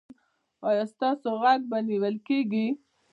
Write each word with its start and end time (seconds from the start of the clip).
ایا 0.69 0.83
ستاسو 0.93 1.29
غږ 1.41 1.59
به 1.69 1.77
نیول 1.89 2.15
کیږي؟ 2.27 2.65